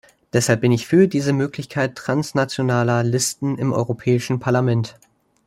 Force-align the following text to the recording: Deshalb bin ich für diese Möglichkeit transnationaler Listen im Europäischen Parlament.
Deshalb 0.33 0.61
bin 0.61 0.71
ich 0.71 0.87
für 0.87 1.07
diese 1.07 1.31
Möglichkeit 1.31 1.95
transnationaler 1.95 3.03
Listen 3.03 3.59
im 3.59 3.71
Europäischen 3.71 4.39
Parlament. 4.39 4.97